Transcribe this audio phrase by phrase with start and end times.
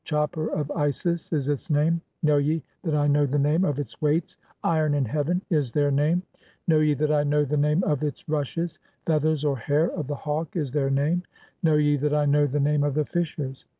[0.03, 2.01] "Chopper of Isis' [is its name].
[2.23, 4.35] Know ye that I know the name 'of its weights?
[4.63, 6.23] 'Iron (8) in heaven' [is their name].
[6.67, 8.79] Know ye 'that I know the name of [its] rushes?
[9.05, 11.21] 'Feathers (or hair) of 'the Hawk' [is their name].
[11.61, 13.65] Know ye (9) that I know the name 'of the fishers?